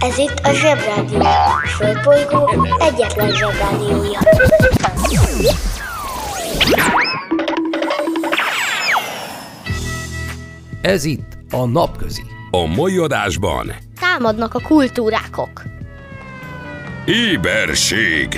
Ez 0.00 0.18
itt 0.18 0.38
a 0.42 0.52
Zsebrádió. 0.52 1.20
A 1.20 1.66
Földbolygó 1.66 2.50
egyetlen 2.78 3.30
Zsebrádiója. 3.30 4.18
Ez 10.82 11.04
itt 11.04 11.38
a 11.50 11.66
Napközi. 11.66 12.22
A 12.50 12.66
mai 12.66 12.96
adásban 12.98 13.72
Támadnak 14.00 14.54
a 14.54 14.60
kultúrákok. 14.60 15.62
Éberség 17.04 18.36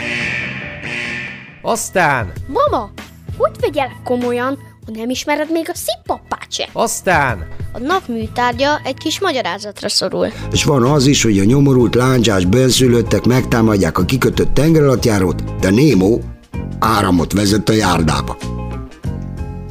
Aztán, 1.62 2.32
Mama, 2.46 2.90
hogy 3.36 3.50
vegyelek 3.60 3.96
komolyan, 4.04 4.58
hogy 4.84 4.94
nem 4.94 5.10
ismered 5.10 5.50
még 5.50 5.70
a 5.70 5.74
szippapát 5.74 6.52
se? 6.52 6.68
aztán, 6.72 7.46
A 7.76 7.78
nap 7.78 8.08
műtárgya 8.08 8.80
egy 8.84 8.98
kis 8.98 9.20
magyarázatra 9.20 9.88
szorul. 9.88 10.26
És 10.52 10.64
van 10.64 10.82
az 10.82 11.06
is, 11.06 11.22
hogy 11.22 11.38
a 11.38 11.44
nyomorult 11.44 11.94
láncsás 11.94 12.44
benszülöttek 12.44 13.24
megtámadják 13.24 13.98
a 13.98 14.04
kikötött 14.04 14.54
tengeralattjárót, 14.54 15.58
de 15.60 15.70
Némó 15.70 16.22
áramot 16.78 17.32
vezet 17.32 17.68
a 17.68 17.72
járdába. 17.72 18.36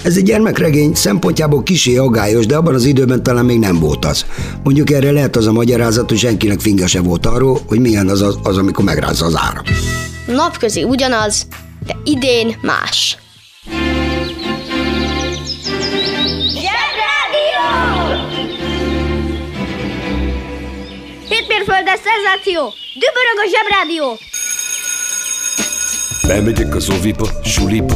Ez 0.04 0.18
egy 0.18 0.23
gyermekregény 0.23 0.94
szempontjából 0.94 1.64
kisé 1.64 1.98
agályos, 1.98 2.45
de 2.45 2.55
abban 2.55 2.73
az 2.73 2.86
időben 2.86 3.23
talán 3.23 3.45
még 3.45 3.59
nem 3.59 3.80
volt 3.80 4.06
az. 4.06 4.26
Mondjuk 4.64 4.92
erre 4.92 5.12
lehet 5.12 5.36
az 5.36 5.48
a 5.48 5.52
magyarázat, 5.52 6.09
hogy 6.09 6.17
senkinek 6.17 6.59
finga 6.59 6.88
se 6.88 7.02
volt 7.02 7.26
arról, 7.26 7.59
hogy 7.67 7.80
milyen 7.80 8.09
az, 8.09 8.22
az, 8.22 8.38
az 8.44 8.58
amikor 8.58 8.84
megrázza 8.84 9.26
az 9.26 9.36
áram. 9.38 9.64
Napközi 10.28 10.84
ugyanaz, 10.84 11.48
de 11.86 11.98
idén 12.04 12.56
más. 12.62 13.17
Hétmérföldes 22.13 22.44
szenzáció! 22.44 22.73
Dübörög 22.94 23.38
a 23.38 23.47
zsebrádió! 23.47 24.33
Bemegyek 26.28 26.76
az 26.76 26.90
oviba, 26.90 27.28
suliba. 27.44 27.96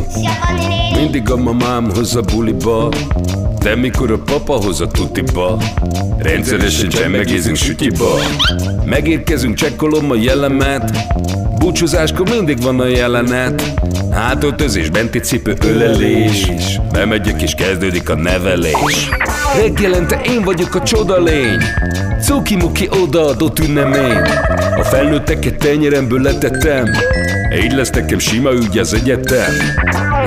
Mindig 0.96 1.30
a 1.30 1.38
mamám 1.38 1.92
hoz 1.94 2.16
a 2.16 2.22
buliba. 2.22 2.90
De 3.60 3.76
mikor 3.76 4.12
a 4.12 4.18
papa 4.18 4.54
hoz 4.54 4.82
a 4.82 4.88
tutiba 4.88 5.58
Rendszeresen 6.18 6.90
csemmegézünk 6.90 7.56
sütiba. 7.56 8.20
Megérkezünk, 8.86 9.56
csekkolom 9.56 10.12
a 10.12 10.16
jellemet. 10.16 10.92
Búcsúzáskor 11.60 12.30
mindig 12.30 12.62
van 12.62 12.80
a 12.80 12.88
jelenet. 12.88 13.74
Hátöltözés, 14.12 14.90
benti 14.90 15.20
cipő, 15.20 15.56
ölelés. 15.66 16.52
Bemegyek 16.92 17.42
és 17.42 17.54
kezdődik 17.54 18.10
a 18.10 18.16
nevelés. 18.16 19.10
Reggelente 19.56 20.22
én 20.26 20.42
vagyok 20.42 20.76
a 20.76 20.84
csoda 20.84 21.20
lény 21.20 21.60
Cuki-muki 22.22 22.90
odaadott 23.02 23.60
ünnemény. 23.60 24.22
A 24.78 24.84
felnőtteket 24.84 25.58
tenyeremből 25.58 26.22
letettem 26.22 26.86
így 27.64 27.72
lesz 27.72 27.90
nekem 27.90 28.20
sima 28.20 28.52
ügy 28.52 28.78
az 28.78 28.94
egyetem 28.94 29.54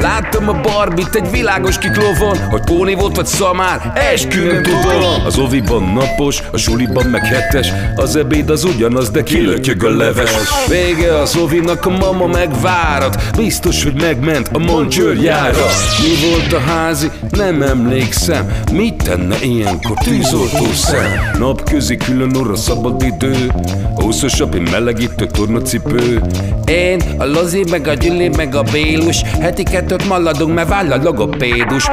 Láttam 0.00 0.48
a 0.48 0.60
barbit 0.60 1.14
egy 1.14 1.30
világos 1.30 1.78
kiklovon 1.78 2.38
Hogy 2.50 2.60
póni 2.60 2.94
volt 2.94 3.16
vagy 3.16 3.26
szamár, 3.26 3.92
esküvőn 4.12 4.62
tudom. 4.62 5.24
Az 5.26 5.38
oviban 5.38 5.82
napos, 5.82 6.42
a 6.52 6.56
suliban 6.56 7.06
meg 7.06 7.26
hetes 7.26 7.72
Az 7.96 8.16
ebéd 8.16 8.50
az 8.50 8.64
ugyanaz, 8.64 9.10
de 9.10 9.22
kilötyög 9.22 9.84
a 9.84 9.90
leves. 9.90 10.30
Vége 10.68 11.18
az 11.18 11.36
ovinak, 11.36 11.86
a 11.86 11.90
mama 11.90 12.26
megvárat 12.26 13.36
Biztos, 13.36 13.82
hogy 13.82 14.00
megment 14.00 14.48
a 14.52 14.58
moncsőrjára 14.58 15.66
Mi 15.98 16.28
volt 16.28 16.52
a 16.52 16.70
házi? 16.70 17.10
Nem 17.30 17.62
emlékszem. 17.62 18.52
Mit 18.72 19.02
tenne 19.02 19.36
ilyenkor 19.42 19.96
tűzoltó 20.04 20.72
szem? 20.72 21.30
Napközi 21.38 21.96
külön 21.96 22.36
orra 22.36 22.56
szabad 22.56 23.02
idő 23.02 23.52
Húszosabb, 23.94 24.54
én 24.54 24.68
melegítő 24.70 25.26
tornacipő. 25.26 26.20
Én, 26.64 27.00
a 27.18 27.24
Lozi, 27.24 27.64
meg 27.70 27.86
a 27.86 27.94
Gyüli, 27.94 28.28
meg 28.28 28.54
a 28.54 28.62
Bélus 28.62 29.22
Heti 29.40 29.62
kettőt 29.90 30.08
maladunk, 30.08 30.54
mert 30.54 30.68
váll 30.68 30.92
a 30.92 30.96
logopédus 31.02 31.88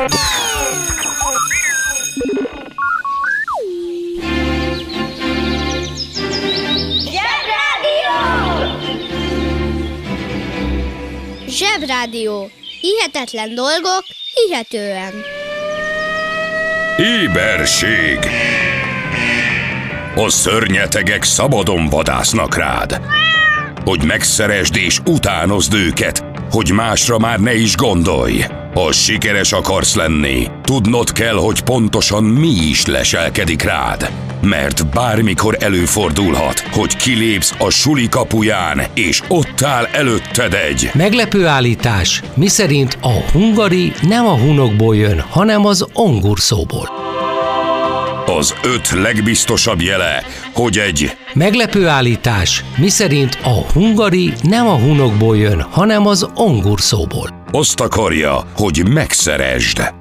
Zsebrádió. 11.47 12.50
Hihetetlen 12.81 13.56
dolgok, 13.56 14.03
hihetően. 14.34 15.14
Éberség 16.97 18.19
A 20.16 20.29
szörnyetegek 20.29 21.24
szabadon 21.24 21.90
vadásznak 21.90 22.56
rád 22.56 23.02
Hogy 23.85 24.03
megszeresd 24.06 24.75
és 24.75 25.00
utánozd 25.06 25.74
őket 25.74 26.26
Hogy 26.52 26.72
másra 26.72 27.19
már 27.19 27.40
ne 27.40 27.56
is 27.56 27.75
gondolj. 27.75 28.46
Ha 28.74 28.91
sikeres 28.91 29.52
akarsz 29.52 29.96
lenni 29.96 30.47
Tudnod 30.68 31.12
kell, 31.12 31.35
hogy 31.35 31.62
pontosan 31.62 32.24
mi 32.24 32.47
is 32.47 32.85
leselkedik 32.85 33.62
rád. 33.62 34.12
Mert 34.41 34.88
bármikor 34.90 35.58
előfordulhat, 35.59 36.59
hogy 36.59 36.96
kilépsz 36.96 37.56
a 37.59 37.69
suli 37.69 38.09
kapuján, 38.09 38.81
és 38.94 39.22
ott 39.28 39.62
áll 39.62 39.85
előtted 39.85 40.53
egy 40.53 40.90
Meglepő 40.94 41.46
állítás, 41.46 42.22
miszerint 42.34 42.97
a 43.02 43.29
hungari 43.31 43.91
nem 44.02 44.25
a 44.25 44.38
hunokból 44.38 44.96
jön, 44.96 45.19
hanem 45.19 45.66
az 45.66 45.85
ongur 45.94 46.40
szóból. 46.40 46.90
az 48.38 48.56
öt 48.64 48.91
legbiztosabb 48.91 49.81
jele, 49.81 50.24
hogy 50.53 50.78
egy 50.78 51.18
Meglepő 51.37 51.87
állítás, 51.87 52.63
miszerint 52.77 53.39
a 53.43 53.71
hungari 53.73 54.33
nem 54.41 54.67
a 54.67 54.75
hunokból 54.75 55.37
jön, 55.37 55.61
hanem 55.61 56.07
az 56.07 56.29
ongur 56.35 56.81
szóból. 56.81 57.29
azt 57.51 57.79
akarja, 57.79 58.43
hogy 58.55 58.87
megszeresd. 58.89 59.93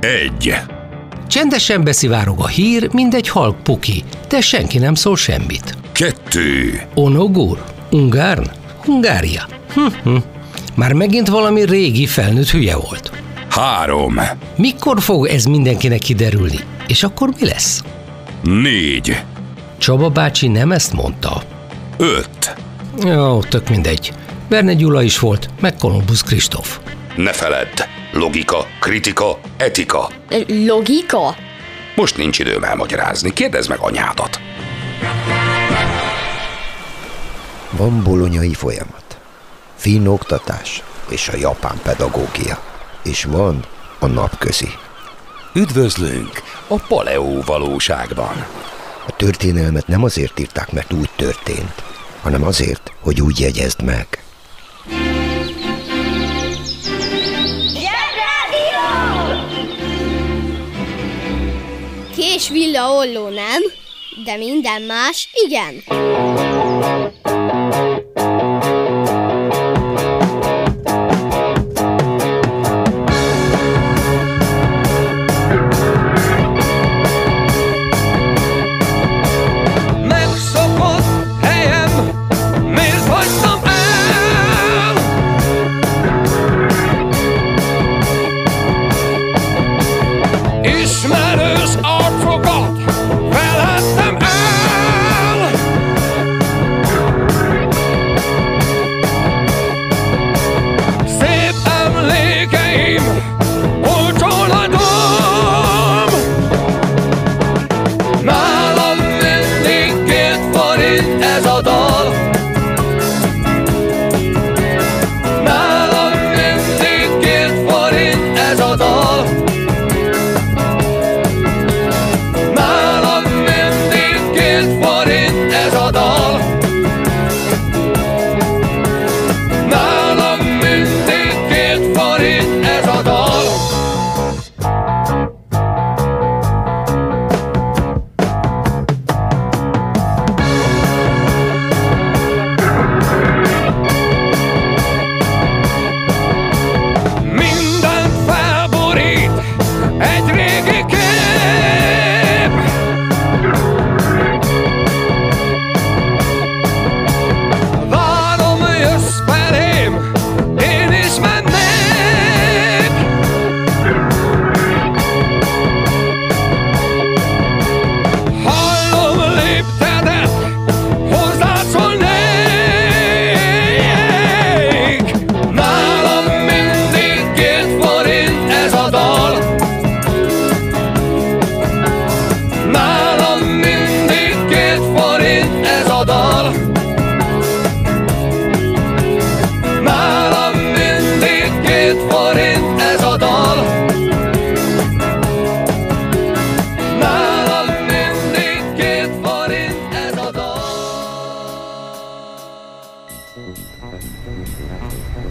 Egy. 0.00 0.54
Csendesen 1.26 1.84
beszivárog 1.84 2.40
a 2.40 2.46
hír, 2.46 2.88
mint 2.92 3.14
egy 3.14 3.28
halk 3.28 3.62
puki, 3.62 4.04
de 4.28 4.40
senki 4.40 4.78
nem 4.78 4.94
szól 4.94 5.16
semmit. 5.16 5.76
Kettő. 5.92 6.82
Onogur? 6.94 7.64
Ungárn? 7.90 8.44
Hungária? 8.84 9.46
Hm-hm. 9.74 10.16
Már 10.74 10.92
megint 10.92 11.28
valami 11.28 11.64
régi 11.64 12.06
felnőtt 12.06 12.50
hülye 12.50 12.76
volt. 12.76 13.12
Három. 13.48 14.20
Mikor 14.56 15.00
fog 15.00 15.26
ez 15.26 15.44
mindenkinek 15.44 15.98
kiderülni? 15.98 16.58
És 16.86 17.02
akkor 17.02 17.28
mi 17.40 17.46
lesz? 17.46 17.82
Négy. 18.42 19.22
Csaba 19.82 20.10
bácsi 20.10 20.48
nem 20.48 20.72
ezt 20.72 20.92
mondta. 20.92 21.42
Öt. 21.96 22.54
Jó, 23.04 23.40
tök 23.40 23.68
mindegy. 23.68 24.12
Verne 24.48 24.74
Gyula 24.74 25.02
is 25.02 25.18
volt, 25.18 25.48
meg 25.60 25.76
Kolumbusz 25.76 26.22
Kristóf. 26.22 26.80
Ne 27.16 27.32
feledd. 27.32 27.82
Logika, 28.12 28.66
kritika, 28.80 29.38
etika. 29.56 30.08
Logika? 30.66 31.36
Most 31.96 32.16
nincs 32.16 32.38
időm 32.38 32.64
elmagyarázni. 32.64 33.32
Kérdezd 33.32 33.68
meg 33.68 33.78
anyádat. 33.80 34.40
Van 37.70 38.02
bolonyai 38.02 38.54
folyamat, 38.54 39.18
finn 39.74 40.06
oktatás 40.06 40.82
és 41.08 41.28
a 41.28 41.36
japán 41.36 41.80
pedagógia. 41.82 42.58
És 43.04 43.24
van 43.24 43.64
a 43.98 44.06
napközi. 44.06 44.68
Üdvözlünk 45.54 46.42
a 46.68 46.76
Paleó 46.88 47.40
valóságban. 47.46 48.61
A 49.06 49.16
történelmet 49.16 49.86
nem 49.86 50.04
azért 50.04 50.40
írták, 50.40 50.72
mert 50.72 50.92
úgy 50.92 51.10
történt, 51.16 51.82
hanem 52.22 52.42
azért, 52.42 52.92
hogy 53.00 53.20
úgy 53.20 53.40
jegyezd 53.40 53.82
meg. 53.82 54.06
Kés 62.16 62.48
villa 62.48 62.90
olló 62.90 63.28
nem, 63.28 63.62
de 64.24 64.36
minden 64.36 64.82
más 64.82 65.28
igen. 65.32 65.82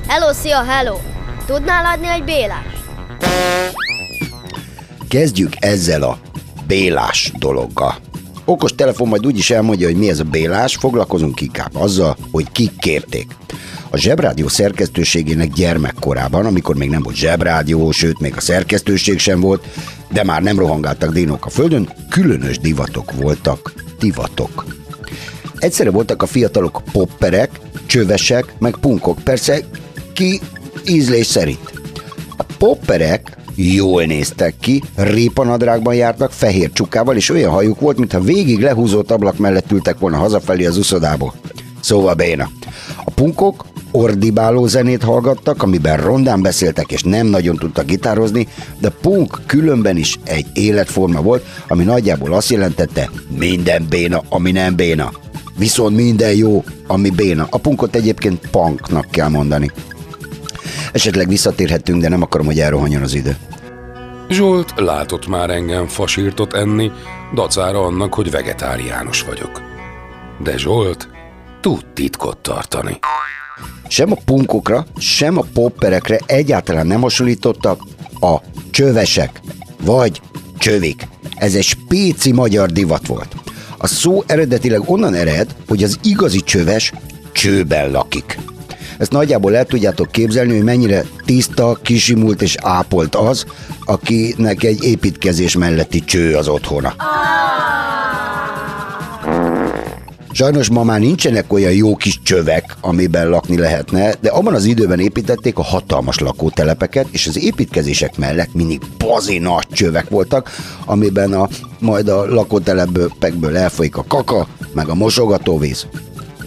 Hello, 0.07 0.33
szia, 0.33 0.63
hello! 0.63 0.97
Tudnál 1.45 1.85
adni 1.85 2.07
egy 2.07 2.23
Bélát? 2.23 2.65
Kezdjük 5.07 5.53
ezzel 5.59 6.03
a 6.03 6.19
bélás 6.67 7.31
dologgal. 7.39 7.95
Okos 8.45 8.75
telefon 8.75 9.07
majd 9.07 9.25
úgyis 9.25 9.49
elmondja, 9.49 9.87
hogy 9.87 9.97
mi 9.97 10.09
ez 10.09 10.19
a 10.19 10.23
bélás, 10.23 10.75
foglalkozunk 10.75 11.41
inkább 11.41 11.75
azzal, 11.75 12.17
hogy 12.31 12.51
kik 12.51 12.71
kérték. 12.77 13.35
A 13.89 13.97
Zsebrádió 13.97 14.47
szerkesztőségének 14.47 15.49
gyermekkorában, 15.49 16.45
amikor 16.45 16.75
még 16.75 16.89
nem 16.89 17.01
volt 17.01 17.15
Zsebrádió, 17.15 17.91
sőt 17.91 18.19
még 18.19 18.35
a 18.35 18.41
szerkesztőség 18.41 19.19
sem 19.19 19.39
volt, 19.39 19.65
de 20.11 20.23
már 20.23 20.41
nem 20.41 20.59
rohangáltak 20.59 21.13
dinók 21.13 21.45
a 21.45 21.49
földön, 21.49 21.89
különös 22.09 22.59
divatok 22.59 23.11
voltak, 23.11 23.73
divatok. 23.99 24.65
Egyszerre 25.57 25.91
voltak 25.91 26.21
a 26.21 26.25
fiatalok 26.25 26.81
popperek, 26.91 27.60
csövesek, 27.91 28.53
meg 28.59 28.75
punkok, 28.81 29.19
persze 29.23 29.59
ki 30.13 30.39
ízlés 30.87 31.25
szerint. 31.25 31.71
A 32.37 32.43
popperek 32.57 33.37
jól 33.55 34.03
néztek 34.03 34.55
ki, 34.59 34.83
répanadrágban 34.95 35.93
jártak, 35.93 36.31
fehér 36.31 36.71
csukával, 36.73 37.15
és 37.15 37.29
olyan 37.29 37.51
hajuk 37.51 37.79
volt, 37.79 37.97
mintha 37.97 38.19
végig 38.19 38.59
lehúzott 38.59 39.11
ablak 39.11 39.37
mellett 39.37 39.71
ültek 39.71 39.99
volna 39.99 40.17
hazafelé 40.17 40.65
az 40.65 40.77
uszodából. 40.77 41.33
Szóval 41.79 42.13
béna. 42.13 42.49
A 43.03 43.11
punkok 43.11 43.65
ordibáló 43.91 44.67
zenét 44.67 45.03
hallgattak, 45.03 45.63
amiben 45.63 45.97
rondán 45.97 46.41
beszéltek 46.41 46.91
és 46.91 47.03
nem 47.03 47.27
nagyon 47.27 47.55
tudtak 47.55 47.85
gitározni, 47.85 48.47
de 48.79 48.89
punk 48.89 49.41
különben 49.45 49.97
is 49.97 50.19
egy 50.23 50.45
életforma 50.53 51.21
volt, 51.21 51.45
ami 51.67 51.83
nagyjából 51.83 52.33
azt 52.33 52.49
jelentette, 52.49 53.09
minden 53.37 53.85
béna, 53.89 54.23
ami 54.29 54.51
nem 54.51 54.75
béna. 54.75 55.11
Viszont 55.57 55.95
minden 55.95 56.35
jó, 56.35 56.63
ami 56.87 57.09
béna. 57.09 57.47
A 57.49 57.57
punkot 57.57 57.95
egyébként 57.95 58.47
punknak 58.51 59.11
kell 59.11 59.27
mondani. 59.27 59.71
Esetleg 60.93 61.27
visszatérhetünk, 61.27 62.01
de 62.01 62.09
nem 62.09 62.21
akarom, 62.21 62.45
hogy 62.45 62.59
elrohanjon 62.59 63.01
az 63.01 63.13
idő. 63.13 63.37
Zsolt 64.29 64.73
látott 64.75 65.27
már 65.27 65.49
engem 65.49 65.87
fasírtot 65.87 66.53
enni, 66.53 66.91
dacára 67.33 67.81
annak, 67.81 68.13
hogy 68.13 68.31
vegetáriánus 68.31 69.21
vagyok. 69.23 69.61
De 70.43 70.57
Zsolt 70.57 71.09
tud 71.61 71.85
titkot 71.93 72.37
tartani. 72.37 72.99
Sem 73.87 74.11
a 74.11 74.17
punkokra, 74.25 74.85
sem 74.97 75.37
a 75.37 75.45
popperekre 75.53 76.19
egyáltalán 76.25 76.87
nem 76.87 77.01
hasonlítottak 77.01 77.81
a 78.19 78.35
csövesek, 78.71 79.41
vagy 79.83 80.21
csövik. 80.57 81.07
Ez 81.35 81.55
egy 81.55 81.63
spéci 81.63 82.31
magyar 82.31 82.71
divat 82.71 83.07
volt. 83.07 83.35
A 83.83 83.87
szó 83.87 84.23
eredetileg 84.27 84.89
onnan 84.89 85.13
ered, 85.13 85.55
hogy 85.67 85.83
az 85.83 85.97
igazi 86.03 86.39
csöves 86.39 86.93
csőben 87.31 87.91
lakik. 87.91 88.39
Ezt 88.97 89.11
nagyjából 89.11 89.55
el 89.55 89.65
tudjátok 89.65 90.11
képzelni, 90.11 90.53
hogy 90.53 90.63
mennyire 90.63 91.05
tiszta, 91.25 91.79
kisimult 91.81 92.41
és 92.41 92.55
ápolt 92.61 93.15
az, 93.15 93.45
akinek 93.85 94.63
egy 94.63 94.83
építkezés 94.83 95.55
melletti 95.55 95.99
cső 95.99 96.35
az 96.35 96.47
otthona. 96.47 96.95
Sajnos 100.33 100.69
ma 100.69 100.83
már 100.83 100.99
nincsenek 100.99 101.53
olyan 101.53 101.71
jó 101.71 101.95
kis 101.95 102.19
csövek, 102.23 102.75
amiben 102.81 103.29
lakni 103.29 103.57
lehetne, 103.57 104.13
de 104.21 104.29
abban 104.29 104.53
az 104.53 104.65
időben 104.65 104.99
építették 104.99 105.57
a 105.57 105.63
hatalmas 105.63 106.19
lakótelepeket, 106.19 107.07
és 107.11 107.27
az 107.27 107.37
építkezések 107.37 108.17
mellett 108.17 108.53
mindig 108.53 108.81
bazi 108.97 109.37
nagy 109.37 109.67
csövek 109.71 110.09
voltak, 110.09 110.49
amiben 110.85 111.33
a, 111.33 111.47
majd 111.79 112.07
a 112.07 112.25
lakótelepekből 112.25 113.57
elfolyik 113.57 113.97
a 113.97 114.03
kaka, 114.07 114.47
meg 114.73 114.89
a 114.89 114.95
mosogatóvíz. 114.95 115.87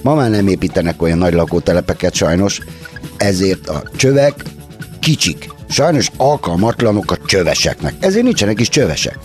Ma 0.02 0.14
már 0.14 0.30
nem 0.30 0.48
építenek 0.48 1.02
olyan 1.02 1.18
nagy 1.18 1.34
lakótelepeket 1.34 2.14
sajnos, 2.14 2.60
ezért 3.16 3.68
a 3.68 3.82
csövek 3.96 4.44
kicsik. 5.00 5.52
Sajnos 5.68 6.10
alkalmatlanok 6.16 7.10
a 7.10 7.18
csöveseknek, 7.26 7.94
ezért 8.00 8.24
nincsenek 8.24 8.60
is 8.60 8.68
csövesek. 8.68 9.18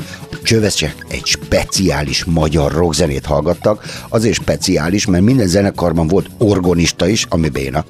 Csövesek 0.50 1.06
egy 1.10 1.26
speciális 1.26 2.24
magyar 2.24 2.72
rockzenét 2.72 3.26
hallgattak, 3.26 3.84
azért 4.10 4.34
speciális, 4.34 5.06
mert 5.06 5.24
minden 5.24 5.48
zenekarban 5.48 6.08
volt 6.08 6.30
orgonista 6.38 7.08
is, 7.08 7.26
ami 7.30 7.50
béna. 7.50 7.86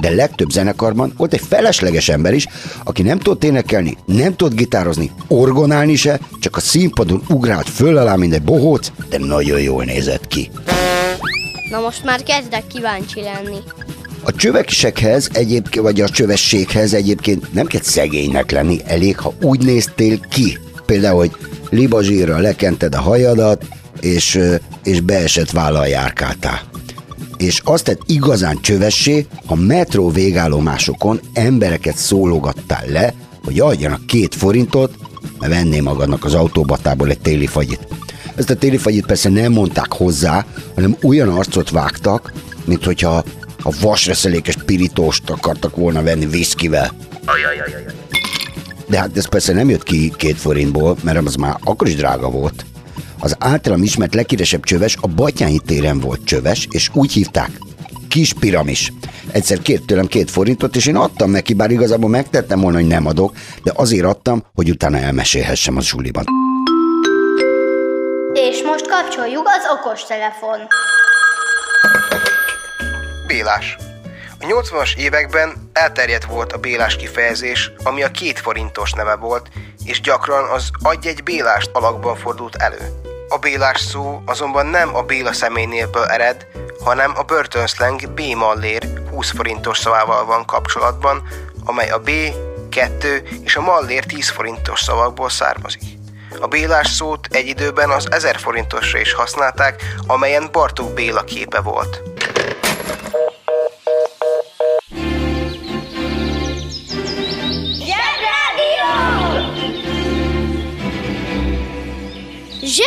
De 0.00 0.10
legtöbb 0.10 0.50
zenekarban 0.50 1.12
volt 1.16 1.32
egy 1.32 1.42
felesleges 1.48 2.08
ember 2.08 2.34
is, 2.34 2.46
aki 2.84 3.02
nem 3.02 3.18
tudott 3.18 3.44
énekelni, 3.44 3.96
nem 4.04 4.36
tudott 4.36 4.56
gitározni, 4.56 5.10
orgonálni 5.28 5.94
se, 5.94 6.20
csak 6.40 6.56
a 6.56 6.60
színpadon 6.60 7.22
ugrált 7.28 7.68
föl 7.68 7.96
alá, 7.96 8.14
mint 8.14 8.34
egy 8.34 8.42
bohóc, 8.42 8.92
de 9.08 9.18
nagyon 9.18 9.60
jól 9.60 9.84
nézett 9.84 10.26
ki. 10.26 10.50
Na 11.70 11.80
most 11.80 12.04
már 12.04 12.22
kezdek 12.22 12.66
kíváncsi 12.66 13.20
lenni. 13.20 13.58
A 14.22 14.32
csövesekhez 14.32 15.28
egyébként, 15.32 15.84
vagy 15.84 16.00
a 16.00 16.08
csövességhez 16.08 16.94
egyébként 16.94 17.52
nem 17.52 17.66
kell 17.66 17.82
szegénynek 17.82 18.50
lenni, 18.50 18.80
elég, 18.84 19.18
ha 19.18 19.34
úgy 19.40 19.64
néztél 19.64 20.20
ki. 20.20 20.58
Például, 20.86 21.18
hogy 21.18 21.32
libazsírra 21.72 22.38
lekented 22.38 22.94
a 22.94 23.00
hajadat, 23.00 23.64
és, 24.00 24.38
és 24.84 25.00
beesett 25.00 25.50
vállal 25.50 25.86
járkáltál. 25.86 26.60
És 27.36 27.60
azt 27.64 27.84
tett 27.84 28.00
igazán 28.06 28.58
csövessé, 28.60 29.26
ha 29.46 29.54
metró 29.54 30.10
végállomásokon 30.10 31.20
embereket 31.32 31.96
szólogattál 31.96 32.84
le, 32.86 33.14
hogy 33.44 33.60
adjanak 33.60 34.06
két 34.06 34.34
forintot, 34.34 34.94
mert 35.40 35.52
venné 35.52 35.80
magadnak 35.80 36.24
az 36.24 36.34
autóbatából 36.34 37.08
egy 37.08 37.20
téli 37.20 37.46
fagyit. 37.46 37.86
Ezt 38.34 38.50
a 38.50 38.56
téli 38.56 38.76
fagyit 38.76 39.06
persze 39.06 39.28
nem 39.28 39.52
mondták 39.52 39.92
hozzá, 39.92 40.46
hanem 40.74 40.96
olyan 41.02 41.28
arcot 41.28 41.70
vágtak, 41.70 42.32
mint 42.64 42.84
hogyha 42.84 43.24
a 43.62 43.74
vasreszelékes 43.80 44.56
pirítóst 44.56 45.30
akartak 45.30 45.76
volna 45.76 46.02
venni 46.02 46.26
viszkivel. 46.26 46.92
De 48.92 48.98
hát 48.98 49.16
ez 49.16 49.28
persze 49.28 49.52
nem 49.52 49.68
jött 49.68 49.82
ki 49.82 50.12
két 50.16 50.36
forintból, 50.36 50.96
mert 51.02 51.26
az 51.26 51.34
már 51.34 51.56
akkor 51.64 51.88
is 51.88 51.94
drága 51.94 52.30
volt. 52.30 52.64
Az 53.18 53.36
általam 53.38 53.82
ismert 53.82 54.14
leghíresebb 54.14 54.64
csöves 54.64 54.96
a 55.00 55.06
Batyányi 55.06 55.58
téren 55.58 56.00
volt 56.00 56.24
csöves, 56.24 56.68
és 56.70 56.90
úgy 56.92 57.12
hívták, 57.12 57.50
Kis 58.08 58.32
Piramis. 58.32 58.92
Egyszer 59.30 59.58
kért 59.58 59.86
tőlem 59.86 60.06
két 60.06 60.30
forintot, 60.30 60.76
és 60.76 60.86
én 60.86 60.96
adtam 60.96 61.30
neki, 61.30 61.54
bár 61.54 61.70
igazából 61.70 62.08
megtettem 62.08 62.60
volna, 62.60 62.78
hogy 62.78 62.86
nem 62.86 63.06
adok, 63.06 63.32
de 63.62 63.72
azért 63.74 64.06
adtam, 64.06 64.44
hogy 64.54 64.70
utána 64.70 64.98
elmesélhessem 64.98 65.76
a 65.76 65.80
suliban. 65.80 66.24
És 68.32 68.62
most 68.62 68.88
kapcsoljuk 68.88 69.46
az 69.46 69.78
okostelefon. 69.78 70.58
Bélás. 73.26 73.76
A 74.42 74.44
80-as 74.44 74.96
években 74.96 75.70
elterjedt 75.72 76.24
volt 76.24 76.52
a 76.52 76.58
bélás 76.58 76.96
kifejezés, 76.96 77.72
ami 77.82 78.02
a 78.02 78.10
két 78.10 78.38
forintos 78.38 78.92
neve 78.92 79.16
volt, 79.16 79.48
és 79.84 80.00
gyakran 80.00 80.50
az 80.50 80.70
adj 80.82 81.08
egy 81.08 81.22
bélást 81.22 81.70
alakban 81.72 82.16
fordult 82.16 82.54
elő. 82.54 83.00
A 83.28 83.38
bélás 83.38 83.80
szó 83.80 84.22
azonban 84.26 84.66
nem 84.66 84.96
a 84.96 85.02
Béla 85.02 85.32
személynévből 85.32 86.04
ered, 86.04 86.46
hanem 86.84 87.12
a 87.16 87.22
börtönszleng 87.22 88.10
B 88.10 88.20
mallér 88.20 88.88
20 89.10 89.30
forintos 89.30 89.78
szavával 89.78 90.24
van 90.24 90.44
kapcsolatban, 90.44 91.22
amely 91.64 91.90
a 91.90 91.98
B, 91.98 92.10
2 92.70 93.22
és 93.44 93.56
a 93.56 93.60
mallér 93.60 94.04
10 94.04 94.28
forintos 94.28 94.80
szavakból 94.80 95.30
származik. 95.30 95.82
A 96.40 96.46
bélás 96.46 96.88
szót 96.88 97.26
egy 97.30 97.46
időben 97.46 97.90
az 97.90 98.10
1000 98.10 98.36
forintosra 98.38 98.98
is 98.98 99.12
használták, 99.12 99.82
amelyen 100.06 100.48
Bartók 100.52 100.94
Béla 100.94 101.24
képe 101.24 101.60
volt. 101.60 102.11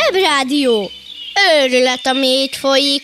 Zsebrádió! 0.06 0.90
Őrület, 1.62 2.06
ami 2.06 2.26
itt 2.26 2.54
folyik. 2.54 3.02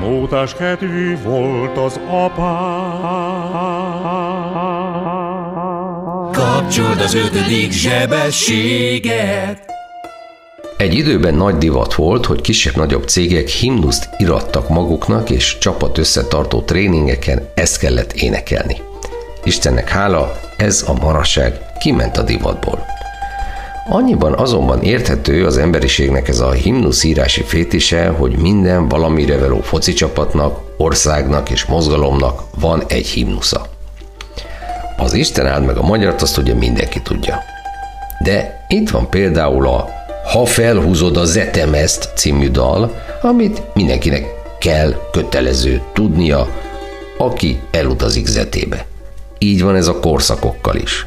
Mótás 0.00 0.54
kedvű 0.54 1.16
volt 1.22 1.78
az 1.78 2.00
apám. 2.08 2.54
Kapcsold 6.32 7.00
az 7.00 7.14
ötödik 7.14 7.72
zsebességet! 7.72 9.75
Egy 10.76 10.94
időben 10.94 11.34
nagy 11.34 11.56
divat 11.56 11.94
volt, 11.94 12.26
hogy 12.26 12.40
kisebb-nagyobb 12.40 13.08
cégek 13.08 13.48
himnuszt 13.48 14.08
irattak 14.18 14.68
maguknak, 14.68 15.30
és 15.30 15.58
csapat 15.58 15.98
összetartó 15.98 16.60
tréningeken 16.60 17.48
ezt 17.54 17.78
kellett 17.78 18.12
énekelni. 18.12 18.80
Istennek 19.44 19.88
hála, 19.88 20.40
ez 20.56 20.84
a 20.86 20.92
maraság 20.92 21.60
kiment 21.78 22.16
a 22.16 22.22
divatból. 22.22 22.84
Annyiban 23.88 24.32
azonban 24.32 24.82
érthető 24.82 25.46
az 25.46 25.56
emberiségnek 25.56 26.28
ez 26.28 26.40
a 26.40 26.50
himnusz 26.50 27.04
írási 27.04 27.42
fétise, 27.42 28.08
hogy 28.08 28.36
minden 28.36 28.88
valamire 28.88 29.38
való 29.38 29.60
foci 29.60 29.92
csapatnak, 29.92 30.60
országnak 30.76 31.50
és 31.50 31.64
mozgalomnak 31.64 32.42
van 32.60 32.84
egy 32.86 33.06
himnusza. 33.06 33.66
Az 34.96 35.12
Isten 35.12 35.46
áld 35.46 35.64
meg 35.64 35.76
a 35.76 35.82
magyart, 35.82 36.22
azt 36.22 36.38
ugye 36.38 36.54
mindenki 36.54 37.02
tudja. 37.02 37.42
De 38.22 38.64
itt 38.68 38.90
van 38.90 39.10
például 39.10 39.66
a 39.66 40.04
Ha 40.32 40.44
felhúzod 40.44 41.16
a 41.16 41.24
Zetemezt 41.24 42.10
című 42.14 42.50
dal, 42.50 43.02
amit 43.22 43.62
mindenkinek 43.74 44.34
kell, 44.58 44.94
kötelező 45.12 45.82
tudnia, 45.92 46.48
aki 47.18 47.60
elutazik 47.70 48.26
Zetébe. 48.26 48.86
Így 49.38 49.62
van 49.62 49.76
ez 49.76 49.86
a 49.86 50.00
korszakokkal 50.00 50.76
is. 50.76 51.06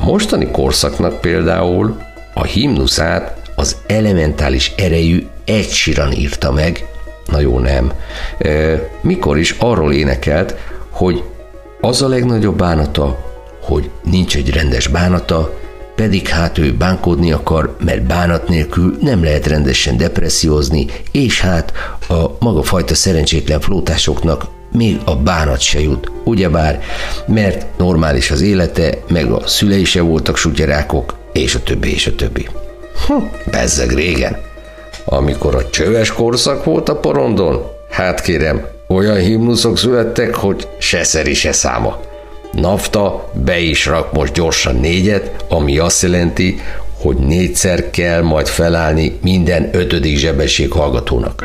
A 0.00 0.04
mostani 0.04 0.50
korszaknak 0.50 1.20
például 1.20 2.00
a 2.34 2.44
himnuszát 2.44 3.50
az 3.56 3.76
elementális 3.86 4.72
erejű 4.76 5.26
egy 5.44 5.68
Sheeran 5.68 6.12
írta 6.12 6.52
meg, 6.52 6.86
na 7.26 7.40
jó 7.40 7.58
nem, 7.58 7.92
e, 8.38 8.80
mikor 9.00 9.38
is 9.38 9.56
arról 9.58 9.92
énekelt, 9.92 10.54
hogy 10.90 11.22
az 11.80 12.02
a 12.02 12.08
legnagyobb 12.08 12.56
bánata, 12.56 13.24
hogy 13.62 13.90
nincs 14.04 14.36
egy 14.36 14.50
rendes 14.50 14.86
bánata, 14.86 15.58
pedig 15.96 16.28
hát 16.28 16.58
ő 16.58 16.74
bánkódni 16.74 17.32
akar, 17.32 17.76
mert 17.84 18.02
bánat 18.02 18.48
nélkül 18.48 18.96
nem 19.00 19.24
lehet 19.24 19.46
rendesen 19.46 19.96
depressziózni, 19.96 20.86
és 21.10 21.40
hát 21.40 21.72
a 22.08 22.36
maga 22.38 22.62
fajta 22.62 22.94
szerencsétlen 22.94 23.60
flótásoknak 23.60 24.44
még 24.72 25.00
a 25.04 25.16
bánat 25.16 25.60
se 25.60 25.80
jut, 25.80 26.10
ugyebár, 26.24 26.80
mert 27.26 27.78
normális 27.78 28.30
az 28.30 28.40
élete, 28.40 28.98
meg 29.08 29.30
a 29.30 29.46
szülei 29.46 29.84
se 29.84 30.00
voltak 30.00 30.36
sutyarákok, 30.36 31.14
és 31.32 31.54
a 31.54 31.62
többi, 31.62 31.92
és 31.92 32.06
a 32.06 32.14
többi. 32.14 32.48
Hm, 33.06 33.14
bezzeg 33.50 33.90
régen. 33.90 34.36
Amikor 35.04 35.54
a 35.54 35.70
csöves 35.70 36.12
korszak 36.12 36.64
volt 36.64 36.88
a 36.88 36.96
porondon, 36.96 37.62
hát 37.90 38.20
kérem, 38.20 38.66
olyan 38.88 39.16
himnuszok 39.16 39.78
születtek, 39.78 40.34
hogy 40.34 40.68
se 40.78 41.04
szeri, 41.04 41.34
se 41.34 41.52
száma. 41.52 42.00
Nafta 42.60 43.30
be 43.44 43.58
is 43.58 43.86
rak 43.86 44.12
most 44.12 44.32
gyorsan 44.32 44.76
négyet, 44.76 45.44
ami 45.48 45.78
azt 45.78 46.02
jelenti, 46.02 46.60
hogy 46.98 47.16
négyszer 47.16 47.90
kell 47.90 48.22
majd 48.22 48.46
felállni 48.46 49.18
minden 49.22 49.68
ötödik 49.72 50.16
zsebesség 50.16 50.72
hallgatónak. 50.72 51.44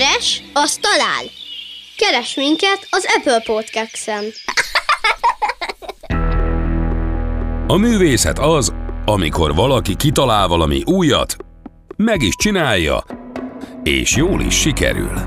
Keres, 0.00 0.42
az 0.52 0.78
talál. 0.80 1.24
Keres 1.96 2.34
minket 2.34 2.86
az 2.90 3.06
Apple 3.16 3.42
Podcast-en. 3.54 4.24
A 7.66 7.76
művészet 7.76 8.38
az, 8.38 8.72
amikor 9.04 9.54
valaki 9.54 9.96
kitalál 9.96 10.48
valami 10.48 10.82
újat, 10.84 11.36
meg 11.96 12.22
is 12.22 12.34
csinálja, 12.36 13.04
és 13.82 14.16
jól 14.16 14.40
is 14.40 14.54
sikerül. 14.60 15.20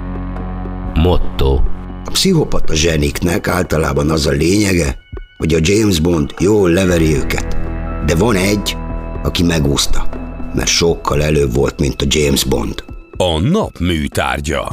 Motto. 0.94 1.60
A 2.06 2.12
pszichopata 2.12 2.76
zseniknek 2.76 3.48
általában 3.48 4.10
az 4.10 4.28
a 4.28 4.32
lényege, 4.32 4.98
hogy 5.38 5.54
a 5.54 5.60
James 5.62 6.00
Bond 6.00 6.34
jól 6.40 6.70
leveri 6.70 7.16
őket. 7.16 7.58
De 8.06 8.16
van 8.16 8.36
egy, 8.36 8.78
aki 9.24 9.44
megúszta, 9.44 10.10
mert 10.54 10.70
sokkal 10.70 11.24
előbb 11.24 11.54
volt, 11.54 11.80
mint 11.80 12.02
a 12.02 12.06
James 12.08 12.44
Bond. 12.44 12.84
A 13.18 13.40
nap 13.40 13.80
műtárgya. 13.80 14.72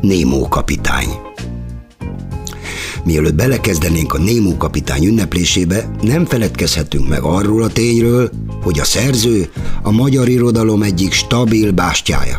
Némó 0.00 0.48
kapitány. 0.48 1.08
Mielőtt 3.04 3.34
belekezdenénk 3.34 4.14
a 4.14 4.18
Némó 4.18 4.56
kapitány 4.56 5.04
ünneplésébe, 5.04 5.90
nem 6.02 6.24
feledkezhetünk 6.24 7.08
meg 7.08 7.22
arról 7.22 7.62
a 7.62 7.68
tényről, 7.68 8.30
hogy 8.62 8.78
a 8.78 8.84
szerző 8.84 9.50
a 9.82 9.90
magyar 9.90 10.28
irodalom 10.28 10.82
egyik 10.82 11.12
stabil 11.12 11.72
bástyája. 11.72 12.38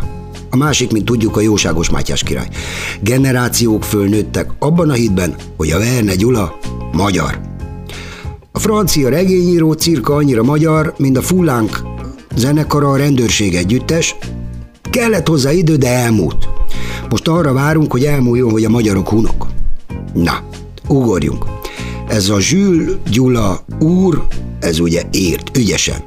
A 0.49 0.57
másik, 0.57 0.91
mint 0.91 1.05
tudjuk, 1.05 1.37
a 1.37 1.41
jóságos 1.41 1.89
Mátyás 1.89 2.23
király. 2.23 2.49
Generációk 3.01 3.83
fölnőttek 3.83 4.51
abban 4.59 4.89
a 4.89 4.93
hitben, 4.93 5.35
hogy 5.57 5.71
a 5.71 5.79
Verne 5.79 6.15
Gyula 6.15 6.59
magyar. 6.91 7.41
A 8.51 8.59
francia 8.59 9.09
regényíró 9.09 9.71
cirka 9.71 10.15
annyira 10.15 10.43
magyar, 10.43 10.93
mint 10.97 11.17
a 11.17 11.21
Fullánk 11.21 11.81
zenekara 12.35 12.89
a 12.89 12.97
rendőrség 12.97 13.55
együttes, 13.55 14.15
Kellett 14.91 15.27
hozzá 15.27 15.51
idő, 15.51 15.75
de 15.75 15.89
elmúlt. 15.89 16.49
Most 17.09 17.27
arra 17.27 17.53
várunk, 17.53 17.91
hogy 17.91 18.03
elmúljon, 18.03 18.51
hogy 18.51 18.63
a 18.63 18.69
magyarok 18.69 19.09
hunok. 19.09 19.47
Na, 20.13 20.43
ugorjunk. 20.87 21.45
Ez 22.07 22.29
a 22.29 22.39
Zsül 22.39 22.99
Gyula 23.11 23.65
úr, 23.79 24.27
ez 24.59 24.79
ugye 24.79 25.01
ért, 25.11 25.57
ügyesen. 25.57 26.03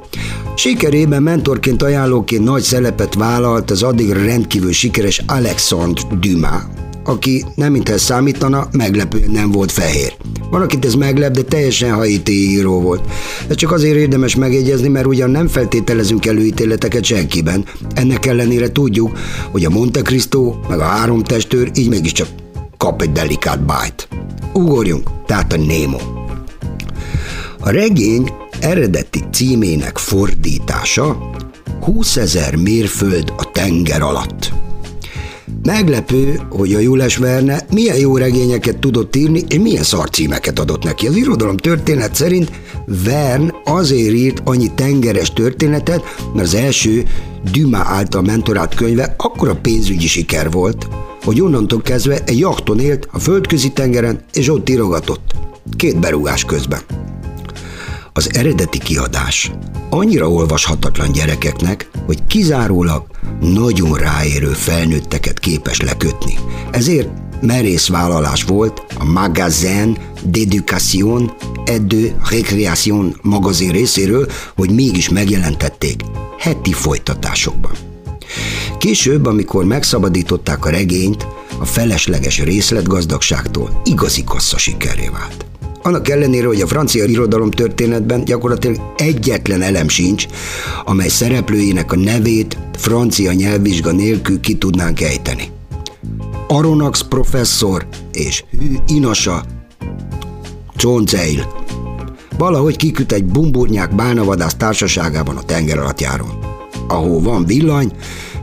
Sikerében 0.55 1.23
mentorként 1.23 1.81
ajánlóként 1.81 2.43
nagy 2.43 2.61
szelepet 2.61 3.13
vállalt 3.13 3.71
az 3.71 3.83
addig 3.83 4.09
rendkívül 4.11 4.71
sikeres 4.71 5.23
Alexandre 5.27 6.03
Dumas, 6.19 6.61
aki 7.07 7.45
nem 7.55 7.71
mintha 7.71 7.97
számítana, 7.97 8.67
meglepően 8.71 9.31
nem 9.31 9.51
volt 9.51 9.71
fehér. 9.71 10.13
Van, 10.49 10.61
akit 10.61 10.85
ez 10.85 10.93
meglep, 10.93 11.33
de 11.33 11.41
teljesen 11.41 11.93
haiti 11.93 12.49
író 12.49 12.81
volt. 12.81 13.01
Ez 13.47 13.55
csak 13.55 13.71
azért 13.71 13.97
érdemes 13.97 14.35
megjegyezni, 14.35 14.87
mert 14.87 15.05
ugyan 15.05 15.29
nem 15.29 15.47
feltételezünk 15.47 16.25
előítéleteket 16.25 17.03
senkiben. 17.03 17.65
Ennek 17.93 18.25
ellenére 18.25 18.71
tudjuk, 18.71 19.17
hogy 19.51 19.65
a 19.65 19.69
Monte 19.69 20.01
Cristo 20.01 20.55
meg 20.69 20.79
a 20.79 20.83
három 20.83 21.23
testőr 21.23 21.71
így 21.75 21.89
mégiscsak 21.89 22.27
kap 22.77 23.01
egy 23.01 23.11
delikát 23.11 23.65
bájt. 23.65 24.07
Ugorjunk, 24.53 25.09
tehát 25.25 25.53
a 25.53 25.57
Nemo. 25.57 25.97
A 27.59 27.69
regény 27.69 28.31
eredeti 28.59 29.19
címének 29.31 29.97
fordítása 29.97 31.29
20 31.81 32.15
ezer 32.17 32.55
mérföld 32.55 33.33
a 33.37 33.51
tenger 33.51 34.01
alatt. 34.01 34.54
Meglepő, 35.65 36.39
hogy 36.49 36.73
a 36.73 36.79
Jules 36.79 37.17
Verne 37.17 37.65
milyen 37.73 37.97
jó 37.97 38.17
regényeket 38.17 38.77
tudott 38.77 39.15
írni, 39.15 39.41
és 39.47 39.57
milyen 39.57 39.83
szarcímeket 39.83 40.59
adott 40.59 40.83
neki. 40.83 41.07
Az 41.07 41.15
irodalom 41.15 41.57
történet 41.57 42.15
szerint 42.15 42.51
Verne 43.05 43.53
azért 43.63 44.13
írt 44.13 44.41
annyi 44.43 44.71
tengeres 44.75 45.33
történetet, 45.33 46.03
mert 46.33 46.47
az 46.47 46.53
első 46.53 47.03
Dumas 47.51 47.81
által 47.83 48.21
mentorált 48.21 48.75
könyve 48.75 49.15
akkora 49.17 49.55
pénzügyi 49.55 50.07
siker 50.07 50.51
volt, 50.51 50.87
hogy 51.23 51.41
onnantól 51.41 51.81
kezdve 51.81 52.23
egy 52.25 52.39
jachton 52.39 52.79
élt 52.79 53.07
a 53.11 53.19
földközi 53.19 53.71
tengeren, 53.71 54.19
és 54.33 54.49
ott 54.49 54.69
írogatott. 54.69 55.35
Két 55.77 55.99
berúgás 55.99 56.45
közben. 56.45 56.79
Az 58.17 58.29
eredeti 58.33 58.77
kiadás 58.77 59.51
annyira 59.89 60.29
olvashatatlan 60.29 61.11
gyerekeknek, 61.11 61.89
hogy 62.05 62.25
kizárólag 62.27 63.05
nagyon 63.39 63.93
ráérő 63.93 64.47
felnőtteket 64.47 65.39
képes 65.39 65.81
lekötni. 65.81 66.33
Ezért 66.71 67.09
merész 67.41 67.87
vállalás 67.87 68.43
volt 68.43 68.83
a 68.99 69.03
Magazin 69.03 69.97
d'Education 70.31 71.31
et 71.65 71.87
de 71.87 72.71
magazin 73.21 73.71
részéről, 73.71 74.27
hogy 74.55 74.69
mégis 74.69 75.09
megjelentették 75.09 76.01
heti 76.39 76.73
folytatásokban. 76.73 77.71
Később, 78.77 79.25
amikor 79.25 79.65
megszabadították 79.65 80.65
a 80.65 80.69
regényt, 80.69 81.27
a 81.59 81.65
felesleges 81.65 82.39
részletgazdagságtól 82.39 83.81
igazi 83.83 84.23
kassza 84.23 84.57
sikeré 84.57 85.07
vált. 85.07 85.45
Annak 85.85 86.09
ellenére, 86.09 86.47
hogy 86.47 86.61
a 86.61 86.67
francia 86.67 87.05
irodalom 87.05 87.51
történetben 87.51 88.23
gyakorlatilag 88.23 88.93
egyetlen 88.97 89.61
elem 89.61 89.87
sincs, 89.87 90.25
amely 90.85 91.07
szereplőinek 91.07 91.91
a 91.91 91.95
nevét 91.95 92.57
francia 92.77 93.31
nyelvvizsga 93.31 93.91
nélkül 93.91 94.39
ki 94.39 94.57
tudnánk 94.57 95.01
ejteni. 95.01 95.51
Aronax 96.47 97.01
professzor 97.01 97.85
és 98.13 98.43
Hű 98.59 98.75
Inasa 98.87 99.43
Conceil. 100.83 101.47
Valahogy 102.37 102.75
kiküt 102.75 103.11
egy 103.11 103.25
bumburnyák 103.25 103.95
bálnavadász 103.95 104.55
társaságában 104.55 105.37
a 105.37 105.43
tenger 105.43 105.79
alatt 105.79 106.01
járon. 106.01 106.29
Ahol 106.87 107.21
van 107.21 107.45
villany, 107.45 107.91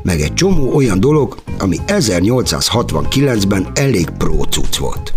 meg 0.03 0.21
egy 0.21 0.35
csomó 0.35 0.75
olyan 0.75 1.01
dolog, 1.01 1.37
ami 1.63 1.77
1869-ben 1.87 3.67
elég 3.75 4.11
prócuc 4.19 4.77
volt. 4.77 5.15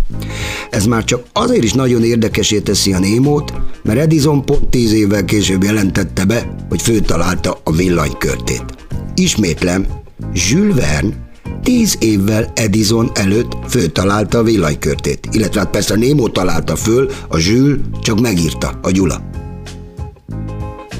Ez 0.70 0.84
már 0.84 1.04
csak 1.04 1.24
azért 1.32 1.64
is 1.64 1.72
nagyon 1.72 2.04
érdekesé 2.04 2.60
teszi 2.60 2.92
a 2.92 2.98
Némót, 2.98 3.52
mert 3.82 3.98
Edison 3.98 4.44
pont 4.44 4.68
tíz 4.68 4.92
évvel 4.92 5.24
később 5.24 5.62
jelentette 5.62 6.24
be, 6.24 6.54
hogy 6.68 6.82
főtalálta 6.82 7.60
a 7.64 7.72
villanykörtét. 7.72 8.64
Ismétlem, 9.14 9.86
Jules 10.32 10.74
Verne 10.74 11.24
tíz 11.62 11.96
évvel 12.00 12.52
Edison 12.54 13.10
előtt 13.14 13.56
főtalálta 13.68 14.38
a 14.38 14.42
villanykörtét, 14.42 15.28
illetve 15.30 15.60
hát 15.60 15.70
persze 15.70 15.94
a 15.94 15.96
Némó 15.96 16.28
találta 16.28 16.76
föl, 16.76 17.10
a 17.28 17.38
Jules 17.38 17.78
csak 18.02 18.20
megírta, 18.20 18.78
a 18.82 18.90
Gyula. 18.90 19.20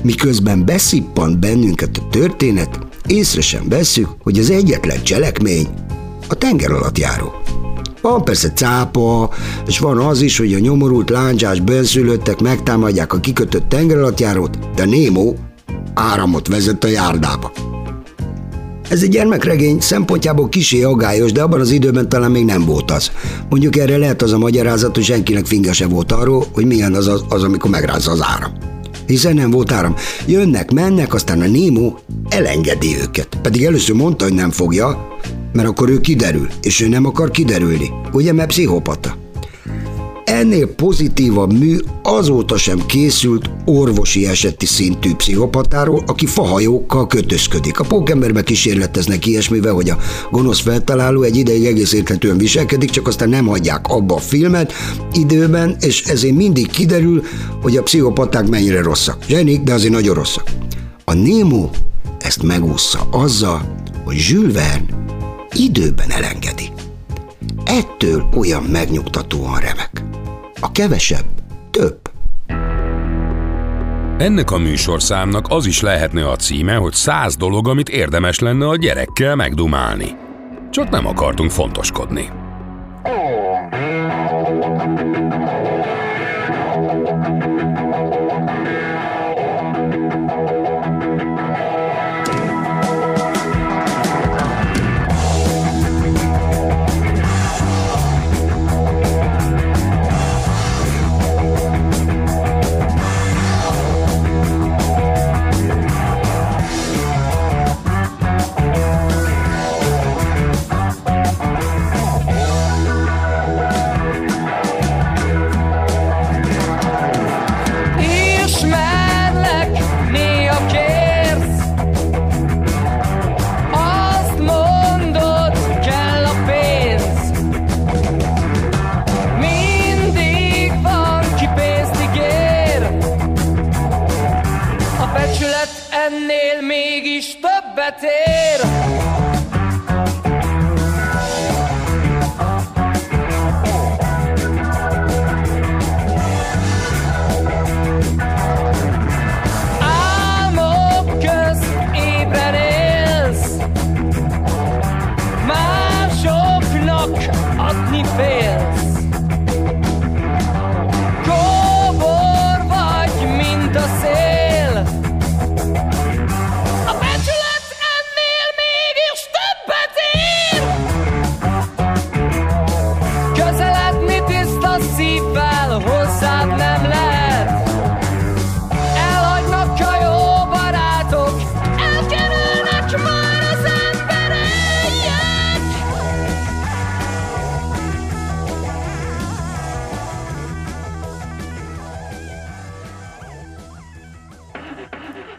Miközben 0.03 0.65
beszippant 0.65 1.39
bennünket 1.39 1.99
a 1.99 2.09
történet, 2.11 2.86
észre 3.07 3.40
sem 3.40 3.69
vesszük, 3.69 4.09
hogy 4.23 4.38
az 4.38 4.51
egyetlen 4.51 5.03
cselekmény 5.03 5.69
a 6.29 6.35
tenger 6.35 6.71
alatt 6.71 6.99
járó. 6.99 7.33
Van 8.01 8.25
persze 8.25 8.51
cápa, 8.51 9.31
és 9.66 9.79
van 9.79 9.99
az 9.99 10.21
is, 10.21 10.38
hogy 10.38 10.55
a 10.55 10.59
nyomorult 10.59 11.11
láncsás 11.11 11.61
benszülöttek 11.61 12.40
megtámadják 12.40 13.12
a 13.12 13.21
kikötött 13.21 13.69
tengeralattjárót, 13.69 14.59
de 14.75 14.85
Némó 14.85 15.37
áramot 15.95 16.49
vezet 16.49 16.85
a 16.85 16.88
járdába. 16.88 17.53
Ez 18.88 19.03
egy 19.03 19.09
gyermekregény 19.09 19.81
szempontjából 19.81 20.49
kisé 20.49 20.83
agályos, 20.83 21.33
de 21.33 21.42
abban 21.42 21.61
az 21.61 21.71
időben 21.71 22.09
talán 22.09 22.31
még 22.31 22.45
nem 22.45 22.64
volt 22.64 22.90
az. 22.90 23.11
Mondjuk 23.49 23.77
erre 23.77 23.97
lehet 23.97 24.23
az 24.23 24.33
a 24.33 24.38
magyarázat, 24.38 24.95
hogy 24.95 25.05
senkinek 25.05 25.47
finga 25.47 25.73
se 25.73 25.87
volt 25.87 26.12
arról, 26.12 26.47
hogy 26.53 26.66
milyen 26.66 26.95
az, 26.95 27.07
az, 27.07 27.25
az 27.29 27.42
amikor 27.42 27.71
megrázza 27.71 28.11
az 28.11 28.23
áram. 28.23 28.76
Hiszen 29.07 29.35
nem 29.35 29.51
volt 29.51 29.73
áram. 29.73 29.95
Jönnek, 30.27 30.71
mennek, 30.73 31.14
aztán 31.14 31.40
a 31.40 31.47
Nemo 31.47 31.95
elengedi 32.29 32.97
őket. 33.03 33.38
Pedig 33.42 33.64
először 33.64 33.95
mondta, 33.97 34.25
hogy 34.25 34.35
nem 34.35 34.51
fogja, 34.51 35.09
mert 35.53 35.69
akkor 35.69 35.88
ő 35.88 36.01
kiderül, 36.01 36.49
és 36.62 36.81
ő 36.81 36.88
nem 36.88 37.07
akar 37.07 37.31
kiderülni. 37.31 37.90
Ugye, 38.12 38.33
mert 38.33 38.49
pszichopata. 38.49 39.26
Ennél 40.27 40.67
pozitívabb 40.67 41.53
mű 41.53 41.77
azóta 42.03 42.57
sem 42.57 42.87
készült 42.87 43.51
orvosi 43.65 44.27
eseti 44.27 44.67
szintű 44.67 45.15
pszichopatáról, 45.15 46.03
aki 46.07 46.27
fahajókkal 46.27 47.07
kötözködik. 47.07 47.81
A 47.81 47.85
pókemberbe 47.85 48.43
kísérleteznek 48.43 49.27
ilyesmivel, 49.27 49.73
hogy 49.73 49.91
a 49.91 49.99
gonosz 50.31 50.61
feltaláló 50.61 51.23
egy 51.23 51.37
ideig 51.37 51.65
egész 51.65 51.93
érthetően 51.93 52.39
viselkedik, 52.39 52.91
csak 52.91 53.07
aztán 53.07 53.29
nem 53.29 53.47
hagyják 53.47 53.89
abba 53.89 54.15
a 54.15 54.19
filmet 54.19 54.73
időben, 55.12 55.77
és 55.81 56.03
ezért 56.03 56.35
mindig 56.35 56.71
kiderül, 56.71 57.23
hogy 57.62 57.77
a 57.77 57.83
pszichopaták 57.83 58.49
mennyire 58.49 58.83
rosszak. 58.83 59.25
Zsenik, 59.29 59.61
de 59.62 59.73
azért 59.73 59.93
nagyon 59.93 60.15
rosszak. 60.15 60.51
A 61.05 61.15
Nemo 61.15 61.71
ezt 62.19 62.43
megúszza 62.43 63.09
azzal, 63.11 63.83
hogy 64.05 64.17
Jules 64.29 64.53
Verne 64.53 65.05
időben 65.55 66.11
elengedi. 66.11 66.71
Ettől 67.65 68.29
olyan 68.35 68.62
megnyugtatóan 68.62 69.61
remek. 69.61 70.15
A 70.61 70.73
kevesebb 70.73 71.25
több. 71.71 72.01
Ennek 74.19 74.51
a 74.51 74.59
műsorszámnak 74.59 75.47
az 75.49 75.66
is 75.66 75.81
lehetne 75.81 76.29
a 76.29 76.37
címe, 76.37 76.75
hogy 76.75 76.92
száz 76.92 77.37
dolog, 77.37 77.69
amit 77.69 77.88
érdemes 77.88 78.38
lenne 78.38 78.69
a 78.69 78.77
gyerekkel 78.77 79.35
megdumálni. 79.35 80.16
Csak 80.71 80.90
nem 80.90 81.07
akartunk 81.07 81.51
fontoskodni. 81.51 82.46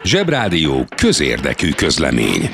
Zsebrádió 0.08 0.86
közérdekű 0.96 1.70
közlemény. 1.70 2.50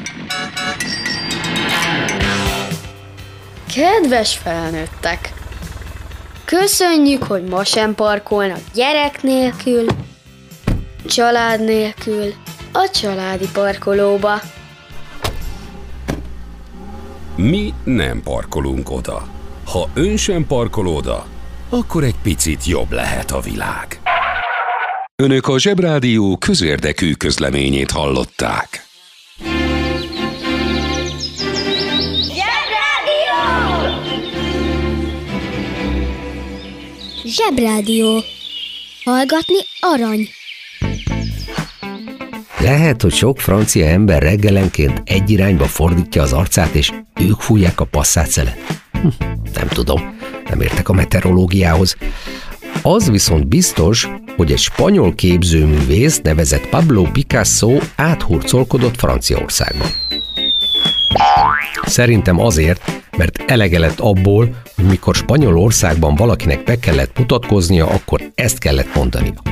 Kedves 3.74 4.36
felnőttek! 4.36 5.32
Köszönjük, 6.44 7.22
hogy 7.22 7.44
ma 7.44 7.64
sem 7.64 7.94
parkolnak 7.94 8.60
gyerek 8.74 9.22
nélkül, 9.22 9.86
család 11.06 11.64
nélkül, 11.64 12.32
a 12.72 12.90
családi 12.92 13.48
parkolóba. 13.52 14.40
Mi 17.36 17.74
nem 17.84 18.22
parkolunk 18.22 18.90
oda. 18.90 19.26
Ha 19.66 19.88
ön 19.94 20.16
sem 20.16 20.46
parkol 20.46 20.86
oda, 20.86 21.26
akkor 21.68 22.04
egy 22.04 22.18
picit 22.22 22.64
jobb 22.64 22.92
lehet 22.92 23.30
a 23.30 23.40
világ. 23.40 24.00
Önök 25.22 25.48
a 25.48 25.58
Zsebrádió 25.58 26.36
közérdekű 26.36 27.12
közleményét 27.12 27.90
hallották. 27.90 28.86
Zsebrádió. 37.24 38.20
Hallgatni 39.04 39.58
arany. 39.80 40.28
Lehet, 42.60 43.02
hogy 43.02 43.12
sok 43.12 43.40
francia 43.40 43.86
ember 43.86 44.22
reggelenként 44.22 45.02
egy 45.04 45.30
irányba 45.30 45.64
fordítja 45.64 46.22
az 46.22 46.32
arcát, 46.32 46.74
és 46.74 46.92
ők 47.20 47.40
fújják 47.40 47.80
a 47.80 47.84
passzát 47.84 48.56
Hm, 48.92 49.08
nem 49.54 49.68
tudom, 49.68 50.18
nem 50.48 50.60
értek 50.60 50.88
a 50.88 50.92
meteorológiához. 50.92 51.96
Az 52.82 53.10
viszont 53.10 53.46
biztos, 53.46 54.08
hogy 54.36 54.52
egy 54.52 54.58
spanyol 54.58 55.14
képzőművész 55.14 56.20
nevezett 56.20 56.68
Pablo 56.68 57.02
Picasso 57.02 57.78
áthurcolkodott 57.96 58.96
Franciaországban. 58.96 59.88
Szerintem 61.82 62.40
azért, 62.40 63.03
mert 63.16 63.44
elege 63.46 63.78
lett 63.78 64.00
abból, 64.00 64.48
hogy 64.76 64.84
mikor 64.84 65.14
Spanyolországban 65.14 66.14
valakinek 66.14 66.64
be 66.64 66.78
kellett 66.78 67.18
mutatkoznia, 67.18 67.86
akkor 67.86 68.20
ezt 68.34 68.58
kellett 68.58 68.94
mondania. 68.94 69.42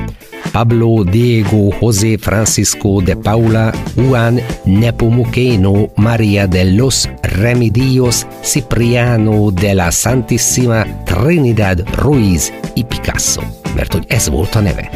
Pablo 0.51 1.03
Diego 1.03 1.73
José 1.79 2.15
Francisco 2.15 3.01
de 3.01 3.15
Paula 3.15 3.73
Juan 3.95 4.39
Nepomuceno 4.63 5.89
María 5.95 6.45
de 6.45 6.63
los 6.63 7.09
Remedios 7.21 8.25
Cipriano 8.41 9.51
de 9.51 9.73
la 9.73 9.91
Santissima 9.91 10.85
Trinidad 11.05 11.83
Ruiz 11.95 12.51
y 12.73 12.83
Picasso, 12.83 13.41
mert 13.75 13.93
hogy 13.93 14.05
ez 14.07 14.29
volt 14.29 14.55
a 14.55 14.59
neve. 14.59 14.89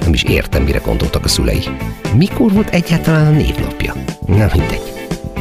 Nem 0.00 0.12
is 0.12 0.22
értem, 0.22 0.62
mire 0.62 0.78
gondoltak 0.78 1.24
a 1.24 1.28
szülei. 1.28 1.62
Mikor 2.16 2.52
volt 2.52 2.70
egyáltalán 2.70 3.26
a 3.26 3.30
névnapja? 3.30 3.94
Na 4.26 4.48
mindegy. 4.54 4.85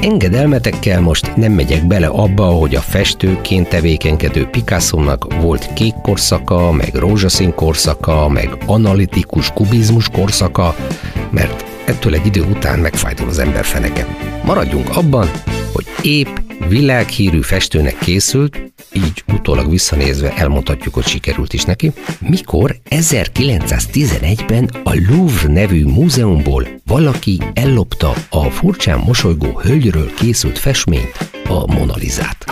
Engedelmetekkel 0.02 1.02
most 1.02 1.36
nem 1.36 1.52
megyek 1.52 1.88
bele 1.88 2.08
abba, 2.08 2.46
hogy 2.46 2.76
a 2.76 2.80
festőként 2.80 3.70
tevékenykedő 3.70 4.46
picasso 4.46 5.18
volt 5.42 5.74
kék 5.74 5.94
korszaka, 6.02 6.72
meg 6.72 6.94
rózsaszín 6.94 7.56
korszaka, 7.56 8.30
meg 8.30 8.58
analitikus 8.66 9.52
kubizmus 9.54 10.10
korszaka, 10.10 10.76
mert 11.30 11.66
ettől 11.86 12.14
egy 12.14 12.26
idő 12.26 12.42
után 12.42 12.80
megfájdul 12.80 13.28
az 13.28 13.40
ember 13.40 13.66
feneke. 13.66 14.06
Maradjunk 14.44 14.98
abban, 14.98 15.30
hogy 15.74 15.86
épp 16.02 16.38
világhírű 16.68 17.42
festőnek 17.42 17.98
készült, 17.98 18.74
így 18.96 19.24
utólag 19.34 19.70
visszanézve 19.70 20.34
elmondhatjuk, 20.34 20.94
hogy 20.94 21.06
sikerült 21.06 21.54
is 21.54 21.64
neki, 21.64 21.92
mikor 22.20 22.76
1911-ben 22.90 24.70
a 24.84 24.94
Louvre 25.10 25.48
nevű 25.48 25.86
múzeumból 25.86 26.68
valaki 26.86 27.40
ellopta 27.54 28.14
a 28.30 28.50
furcsán 28.50 29.00
mosolygó 29.00 29.60
hölgyről 29.60 30.14
készült 30.14 30.58
festményt, 30.58 31.30
a 31.48 31.74
Monalizát. 31.74 32.46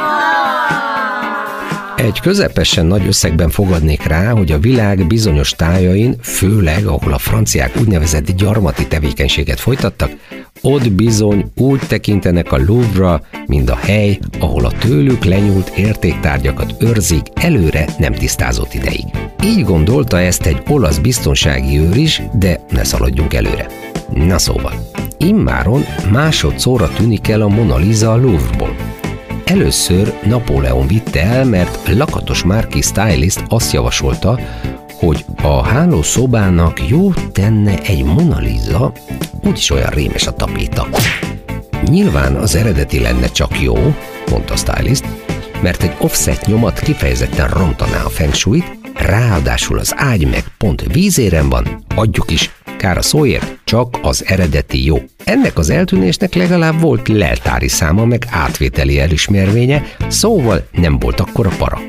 Egy 2.04 2.20
közepesen 2.20 2.86
nagy 2.86 3.08
összegben 3.08 3.50
fogadnék 3.50 4.04
rá, 4.04 4.32
hogy 4.32 4.52
a 4.52 4.60
világ 4.60 5.08
bizonyos 5.08 5.52
tájain, 5.52 6.16
főleg 6.22 6.86
ahol 6.86 7.14
a 7.14 7.18
franciák 7.18 7.80
úgynevezett 7.80 8.32
gyarmati 8.32 8.88
tevékenységet 8.88 9.60
folytattak, 9.60 10.12
ott 10.62 10.92
bizony 10.92 11.52
úgy 11.56 11.80
tekintenek 11.88 12.52
a 12.52 12.58
Louvre, 12.58 13.22
mint 13.48 13.70
a 13.70 13.76
hely, 13.76 14.20
ahol 14.40 14.66
a 14.66 14.72
tőlük 14.72 15.24
lenyúlt 15.24 15.70
értéktárgyakat 15.70 16.76
őrzik 16.80 17.26
előre 17.34 17.86
nem 17.98 18.14
tisztázott 18.14 18.74
ideig. 18.74 19.06
Így 19.44 19.64
gondolta 19.64 20.20
ezt 20.20 20.46
egy 20.46 20.62
olasz 20.68 20.98
biztonsági 20.98 21.78
őr 21.78 21.98
is, 21.98 22.22
de 22.34 22.60
ne 22.70 22.84
szaladjunk 22.84 23.34
előre. 23.34 23.68
Na 24.14 24.38
szóval, 24.38 24.90
immáron 25.18 25.86
másodszorra 26.12 26.90
tűnik 26.90 27.28
el 27.28 27.42
a 27.42 27.48
Mona 27.48 27.78
Lisa 27.78 28.12
a 28.12 28.18
Louvre-ból. 28.18 28.93
Először 29.46 30.14
Napóleon 30.24 30.88
vitte 30.88 31.22
el, 31.22 31.46
mert 31.46 31.88
lakatos 31.94 32.44
márki 32.44 32.82
stylist 32.82 33.44
azt 33.48 33.74
javasolta, 33.74 34.40
hogy 34.94 35.26
a 35.42 35.64
hálószobának 35.64 36.90
jó 36.90 37.14
tenne 37.14 37.82
egy 37.82 38.04
Mona 38.04 38.40
Lisa, 38.40 38.92
úgyis 39.44 39.70
olyan 39.70 39.90
rémes 39.90 40.28
a 40.28 40.34
tapéta. 40.34 40.88
Nyilván 41.86 42.36
az 42.36 42.56
eredeti 42.56 43.00
lenne 43.00 43.28
csak 43.28 43.62
jó, 43.62 43.76
mondta 44.30 44.56
stylist, 44.56 45.06
mert 45.62 45.84
egy 45.84 45.96
offset 46.00 46.46
nyomat 46.46 46.80
kifejezetten 46.80 47.48
rontaná 47.48 48.04
a 48.04 48.10
feng 48.10 48.34
ráadásul 48.94 49.80
az 49.80 49.94
ágy 49.96 50.30
meg 50.30 50.44
pont 50.58 50.94
vízéren 50.94 51.50
van, 51.50 51.84
adjuk 51.96 52.32
is, 52.32 52.52
kár 52.84 52.98
a 52.98 53.02
szóért, 53.02 53.58
csak 53.64 54.00
az 54.02 54.24
eredeti 54.26 54.86
jó. 54.86 54.98
Ennek 55.24 55.58
az 55.58 55.70
eltűnésnek 55.70 56.34
legalább 56.34 56.80
volt 56.80 57.08
leltári 57.08 57.68
száma, 57.68 58.06
meg 58.06 58.26
átvételi 58.30 59.00
elismervénye, 59.00 59.84
szóval 60.08 60.68
nem 60.72 61.00
volt 61.00 61.20
akkor 61.20 61.46
a 61.46 61.56
para. 61.58 61.82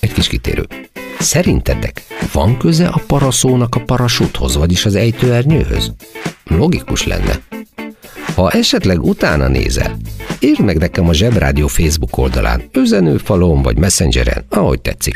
Egy 0.00 0.12
kis 0.12 0.28
kitérő. 0.28 0.66
Szerintetek 1.18 2.02
van 2.32 2.56
köze 2.56 2.86
a 2.86 3.02
paraszónak 3.06 3.74
a 3.74 3.80
parasúthoz, 3.80 4.56
vagyis 4.56 4.84
az 4.84 4.94
ejtőernyőhöz? 4.94 5.92
Logikus 6.44 7.06
lenne. 7.06 7.40
Ha 8.34 8.50
esetleg 8.50 9.02
utána 9.02 9.48
nézel, 9.48 9.96
írd 10.40 10.60
meg 10.60 10.78
nekem 10.78 11.08
a 11.08 11.12
Zsebrádió 11.12 11.66
Facebook 11.66 12.18
oldalán, 12.18 12.62
üzenőfalon 12.72 13.62
vagy 13.62 13.78
messengeren, 13.78 14.44
ahogy 14.48 14.80
tetszik. 14.80 15.14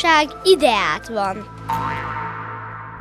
Igazság 0.00 0.28
ideát 0.42 1.08
van. 1.08 1.46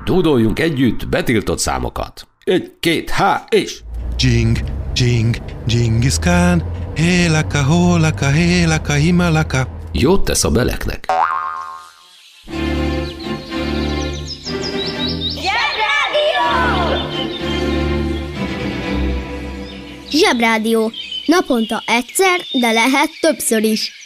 Dúdoljunk 0.06 0.60
együtt 0.60 1.08
betiltott 1.08 1.60
számokat. 1.60 2.28
Egy, 2.44 2.74
két, 2.80 3.10
há, 3.10 3.46
és... 3.50 3.80
Jing, 4.18 4.58
jing, 4.96 5.36
Genghis 5.68 6.20
Khan, 6.20 6.64
hélaka, 6.96 7.64
hólaka, 7.64 8.28
hélaka, 8.28 8.94
himalaka. 8.94 9.68
Jót 9.92 10.24
tesz 10.24 10.44
a 10.44 10.52
beleknek. 10.52 11.06
Zsebrádió. 20.10 20.92
Naponta 21.26 21.84
egyszer, 21.86 22.40
de 22.52 22.72
lehet 22.72 23.10
többször 23.20 23.64
is. 23.64 23.99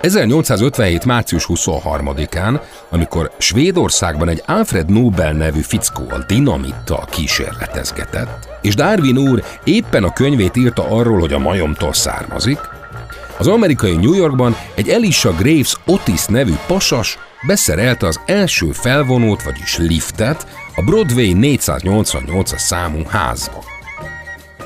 1857. 0.00 1.04
március 1.04 1.46
23-án, 1.48 2.60
amikor 2.90 3.30
Svédországban 3.38 4.28
egy 4.28 4.42
Alfred 4.46 4.90
Nobel 4.90 5.32
nevű 5.32 5.60
fickó 5.60 6.04
a 6.10 6.24
dinamittal 6.26 7.04
kísérletezgetett, 7.10 8.48
és 8.62 8.74
Darwin 8.74 9.18
úr 9.18 9.44
éppen 9.64 10.04
a 10.04 10.12
könyvét 10.12 10.56
írta 10.56 10.82
arról, 10.88 11.18
hogy 11.18 11.32
a 11.32 11.38
majomtól 11.38 11.92
származik, 11.92 12.58
az 13.38 13.46
amerikai 13.46 13.96
New 13.96 14.14
Yorkban 14.14 14.56
egy 14.74 14.88
Elisha 14.88 15.32
Graves 15.32 15.76
Otis 15.86 16.26
nevű 16.26 16.54
pasas 16.66 17.18
beszerelte 17.46 18.06
az 18.06 18.20
első 18.26 18.72
felvonót, 18.72 19.42
vagyis 19.42 19.78
liftet 19.78 20.46
a 20.74 20.82
Broadway 20.82 21.32
488-as 21.36 22.58
számú 22.58 23.02
házba. 23.08 23.77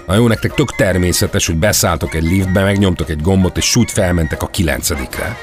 Na 0.06 0.14
jó, 0.14 0.26
nektek 0.26 0.54
tök 0.54 0.74
természetes, 0.74 1.46
hogy 1.46 1.56
beszálltok 1.56 2.14
egy 2.14 2.22
liftbe, 2.22 2.62
megnyomtok 2.62 3.08
egy 3.08 3.20
gombot, 3.20 3.56
és 3.56 3.64
sút 3.64 3.90
felmentek 3.90 4.42
a 4.42 4.46
kilencedikre. 4.46 5.36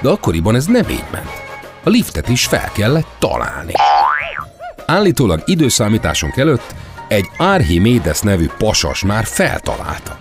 De 0.00 0.08
akkoriban 0.08 0.54
ez 0.54 0.66
nem 0.66 0.88
így 0.90 1.04
ment. 1.12 1.30
A 1.84 1.88
liftet 1.88 2.28
is 2.28 2.46
fel 2.46 2.70
kellett 2.72 3.06
találni. 3.18 3.72
Állítólag 4.86 5.42
időszámításunk 5.44 6.36
előtt 6.36 6.74
egy 7.08 7.26
Archimedes 7.36 8.20
nevű 8.20 8.46
pasas 8.58 9.04
már 9.04 9.24
feltalálta. 9.24 10.18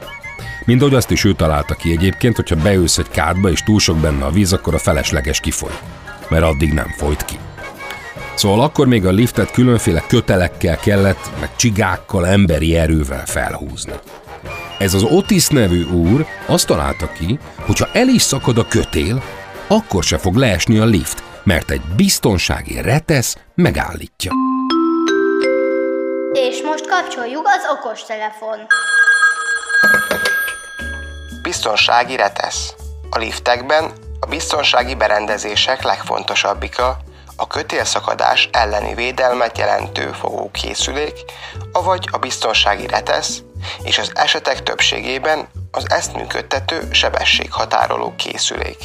Mint 0.66 0.82
ahogy 0.82 0.96
azt 0.96 1.12
is 1.12 1.24
ő 1.24 1.34
találta 1.34 1.74
ki 1.74 1.92
egyébként, 1.92 2.36
hogyha 2.36 2.56
beülsz 2.56 2.98
egy 2.98 3.10
kádba 3.10 3.50
és 3.50 3.64
túl 3.64 3.80
sok 3.80 3.98
benne 3.98 4.26
a 4.26 4.32
víz, 4.32 4.54
akkor 4.54 4.74
a 4.74 4.80
felesleges 4.80 5.40
kifoly. 5.40 5.78
Mert 6.30 6.44
addig 6.44 6.74
nem 6.74 6.94
folyt 6.98 7.26
ki. 7.26 7.36
Szóval 8.36 8.62
akkor 8.62 8.88
még 8.88 9.06
a 9.06 9.12
liftet 9.12 9.52
különféle 9.52 10.04
kötelekkel 10.08 10.78
kellett, 10.78 11.30
meg 11.40 11.56
csigákkal, 11.56 12.28
emberi 12.28 12.76
erővel 12.78 13.26
felhúzni. 13.26 13.94
Ez 14.80 14.94
az 14.94 15.04
Otis 15.04 15.48
nevű 15.48 15.84
úr 15.84 16.26
azt 16.46 16.68
találta 16.68 17.12
ki, 17.12 17.40
hogy 17.66 17.78
ha 17.78 17.88
el 17.94 18.08
is 18.08 18.22
szakad 18.22 18.58
a 18.58 18.68
kötél, 18.68 19.24
akkor 19.68 20.04
se 20.04 20.18
fog 20.18 20.36
leesni 20.36 20.78
a 20.78 20.86
lift, 20.86 21.24
mert 21.44 21.72
egy 21.72 21.82
biztonsági 21.96 22.82
retesz 22.82 23.38
megállítja. 23.54 24.32
És 26.34 26.62
most 26.62 26.88
kapcsoljuk 26.88 27.48
az 27.48 27.78
okostelefon. 27.78 28.58
Biztonsági 31.42 32.16
retesz. 32.16 32.74
A 33.10 33.18
liftekben 33.18 33.92
a 34.20 34.26
biztonsági 34.26 34.96
berendezések 34.96 35.84
legfontosabbika 35.84 36.98
a 37.36 37.48
kötélszakadás 37.48 38.50
elleni 38.52 38.94
védelmet 38.94 39.58
jelentő 39.58 40.12
fogókészülék, 40.12 41.24
avagy 41.72 42.10
a 42.12 42.18
biztonsági 42.18 42.88
retesz, 42.88 43.42
és 43.84 43.98
az 43.98 44.12
esetek 44.14 44.64
többségében 44.64 45.48
az 45.72 45.90
ezt 45.90 46.14
működtető 46.14 46.88
sebességhatároló 46.92 48.14
készülék. 48.18 48.78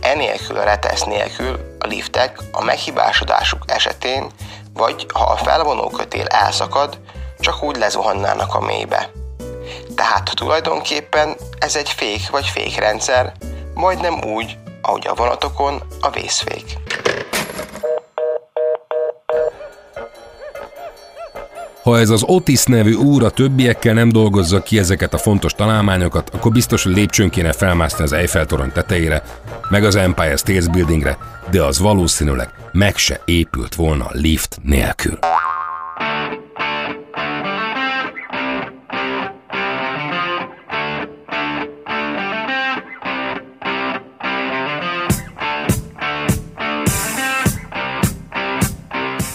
Enélkül 0.00 0.56
a 0.56 0.64
retesz 0.64 1.02
nélkül 1.02 1.76
a 1.78 1.86
liftek 1.86 2.38
a 2.52 2.64
meghibásodásuk 2.64 3.62
esetén, 3.66 4.30
vagy 4.72 5.06
ha 5.14 5.24
a 5.24 5.36
felvonó 5.36 5.88
kötél 5.88 6.26
elszakad, 6.26 6.98
csak 7.38 7.62
úgy 7.62 7.76
lezuhannának 7.76 8.54
a 8.54 8.60
mélybe. 8.60 9.10
Tehát 9.94 10.30
tulajdonképpen 10.34 11.36
ez 11.58 11.76
egy 11.76 11.88
fék 11.88 12.30
vagy 12.30 12.46
fékrendszer, 12.46 13.32
majdnem 13.74 14.24
úgy, 14.24 14.58
ahogy 14.82 15.06
a 15.06 15.14
vonatokon 15.14 15.82
a 16.00 16.10
vészfék. 16.10 16.78
Ha 21.84 21.98
ez 21.98 22.10
az 22.10 22.22
Otis 22.26 22.64
nevű 22.64 22.92
úr 22.94 23.24
a 23.24 23.30
többiekkel 23.30 23.94
nem 23.94 24.08
dolgozza 24.08 24.62
ki 24.62 24.78
ezeket 24.78 25.14
a 25.14 25.18
fontos 25.18 25.52
találmányokat, 25.52 26.30
akkor 26.34 26.52
biztos, 26.52 26.82
hogy 26.82 26.94
lépcsőn 26.94 27.30
kéne 27.30 27.52
felmászni 27.52 28.04
az 28.04 28.12
Eiffel 28.12 28.46
torony 28.46 28.72
tetejére, 28.72 29.22
meg 29.70 29.84
az 29.84 29.96
Empire 29.96 30.36
State 30.36 30.70
Buildingre, 30.70 31.18
de 31.50 31.62
az 31.62 31.78
valószínűleg 31.78 32.48
meg 32.72 32.96
se 32.96 33.20
épült 33.24 33.74
volna 33.74 34.06
lift 34.10 34.58
nélkül. 34.62 35.18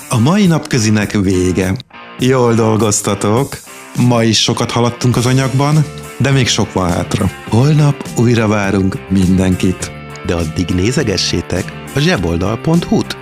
A 0.09 0.19
mai 0.19 0.45
napközinek 0.45 1.11
vége. 1.11 1.73
Jól 2.21 2.53
dolgoztatok. 2.53 3.57
Ma 4.07 4.23
is 4.23 4.41
sokat 4.41 4.71
haladtunk 4.71 5.15
az 5.15 5.25
anyagban, 5.25 5.85
de 6.17 6.31
még 6.31 6.47
sok 6.47 6.73
van 6.73 6.89
hátra. 6.89 7.29
Holnap 7.49 8.07
újra 8.17 8.47
várunk 8.47 9.09
mindenkit. 9.09 9.91
De 10.25 10.35
addig 10.35 10.69
nézegessétek 10.69 11.73
a 11.95 11.99
zseboldal.hu-t. 11.99 13.18